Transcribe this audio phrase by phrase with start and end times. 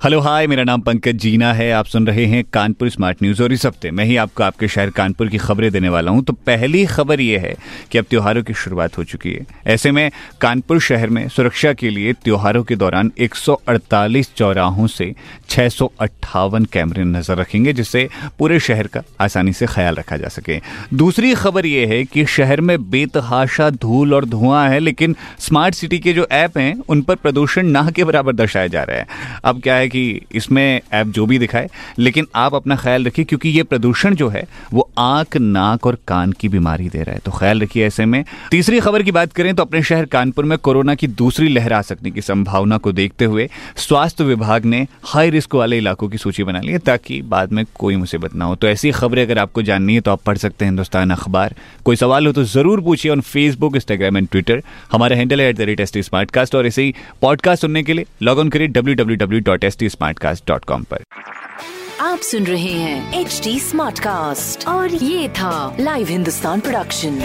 [0.00, 3.52] hello hi मेरा नाम पंकज जीना है। आप सुन रहे हैं कानपुर स्मार्ट न्यूज़ और
[3.52, 6.84] इस हफ़्ते मैं ही आपको आपके शहर कानपुर की खबरें देने वाला हूँ। तो पहली
[6.86, 7.54] खबर यह है
[7.92, 10.10] कि अब त्योहारों की शुरुआत हो चुकी है। ऐसे में
[10.40, 15.14] कानपुर शहर में सुरक्षा के लिए त्योहारों के दौरान 148 चौराहों से
[15.48, 15.68] छह
[16.72, 18.08] कैमरे नज़र रखेंगे, जिससे
[18.38, 20.60] पूरे शहर का आसानी से ख्याल रखा जा सके।
[20.94, 25.98] दूसरी खबर यह है कि शहर में बेतहाशा धूल और धुआँ है, लेकिन स्मार्ट सिटी
[25.98, 29.06] के जो ऐप हैं, उन पर प्रदूषण ना के बराबर दर्शाया जा रहा है।
[29.44, 33.48] अब क्या है कि इसमें ऐप जो भी दिखाए, लेकिन आप अपना ख्याल रखिए, क्योंकि
[33.48, 34.42] ये प्रदूषण जो है,
[34.72, 38.24] वो आँख, नाक और कान की बीमारी दे रहा है। तो ख्याल रखिए ऐसे में।
[38.50, 41.80] तीसरी खबर की बात करें तो अपने शहर कानपुर में कोरोना की दूसरी लहर आ
[41.82, 43.48] सकने की संभावना को देखते हुए
[43.78, 47.64] स्वास्थ्य विभाग ने हाई रिस्क वाले इलाकों की सूची बना ली है, ताकि बाद में
[47.74, 50.64] कोई मुसीबत ना हो। तो ऐसी खबरें अगर आपको जाननी है तो आप पढ़ सकते
[50.64, 54.62] हैं हिंदुस्तान अखबार। कोई सवाल हो तो ज़रूर पूछिए on Facebook Instagram and Twitter
[54.92, 56.10] हमारा हैंडल है एट द रेट एस
[56.54, 59.89] और ही पॉडकास्ट सुनने के लिए लॉग ऑन करिए W W W dot S T
[59.89, 61.03] Smartcast dot com पर
[62.01, 67.19] आप सुन रहे हैं एच डी स्मार्ट कास्ट और ये था live Hindustan production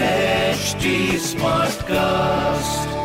[0.59, 0.91] HD
[1.25, 2.95] Smartcast.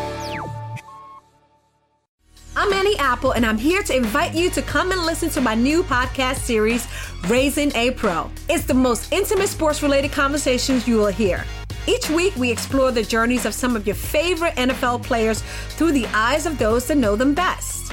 [2.56, 5.55] I'm Annie Apple, and I'm here to invite you to come and listen to my
[5.55, 6.86] new podcast series,
[7.28, 8.30] Raising a Pro.
[8.48, 11.44] It's the most intimate sports related conversations you will hear.
[11.86, 15.42] Each week, we explore the journeys of some of your favorite NFL players
[15.77, 17.92] through the eyes of those that know them best.